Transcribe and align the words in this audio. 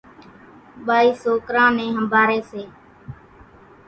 ٻائِي 0.85 1.09
سوڪران 1.23 1.69
نين 1.77 1.89
ۿنڀاريَ 1.97 2.39
سي۔ 2.49 2.63